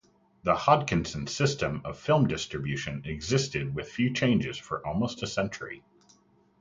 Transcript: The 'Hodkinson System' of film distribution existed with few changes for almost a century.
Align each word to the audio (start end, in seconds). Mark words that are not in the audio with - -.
The 0.41 0.55
'Hodkinson 0.55 1.27
System' 1.29 1.83
of 1.85 1.95
film 1.99 2.27
distribution 2.27 3.03
existed 3.05 3.75
with 3.75 3.91
few 3.91 4.11
changes 4.11 4.57
for 4.57 4.83
almost 4.83 5.21
a 5.21 5.27
century. 5.27 5.83